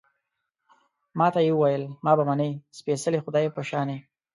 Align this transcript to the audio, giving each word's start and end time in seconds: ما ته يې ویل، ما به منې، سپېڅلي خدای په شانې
ما 1.17 1.27
ته 1.33 1.39
يې 1.47 1.53
ویل، 1.59 1.83
ما 2.05 2.11
به 2.17 2.23
منې، 2.29 2.49
سپېڅلي 2.77 3.19
خدای 3.25 3.47
په 3.55 3.61
شانې 3.69 3.97